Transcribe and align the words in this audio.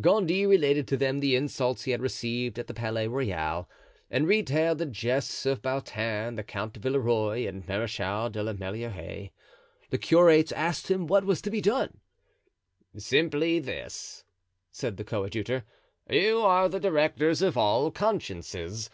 Gondy 0.00 0.46
related 0.46 0.88
to 0.88 0.96
them 0.96 1.20
the 1.20 1.36
insults 1.36 1.82
he 1.84 1.90
had 1.90 2.00
received 2.00 2.58
at 2.58 2.68
the 2.68 2.72
Palais 2.72 3.06
Royal 3.06 3.68
and 4.10 4.26
retailed 4.26 4.78
the 4.78 4.86
jests 4.86 5.44
of 5.44 5.60
Beautin, 5.60 6.36
the 6.36 6.42
Count 6.42 6.72
de 6.72 6.80
Villeroy 6.80 7.46
and 7.46 7.68
Marechal 7.68 8.30
de 8.30 8.42
la 8.42 8.54
Meilleraie. 8.54 9.30
The 9.90 9.98
curates 9.98 10.52
asked 10.52 10.90
him 10.90 11.06
what 11.06 11.26
was 11.26 11.42
to 11.42 11.50
be 11.50 11.60
done. 11.60 12.00
"Simply 12.96 13.58
this," 13.58 14.24
said 14.72 14.96
the 14.96 15.04
coadjutor. 15.04 15.64
"You 16.08 16.40
are 16.40 16.70
the 16.70 16.80
directors 16.80 17.42
of 17.42 17.58
all 17.58 17.90
consciences. 17.90 18.88